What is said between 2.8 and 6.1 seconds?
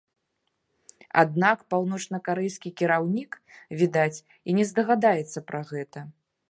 кіраўнік, відаць, і не здагадаецца пра гэта.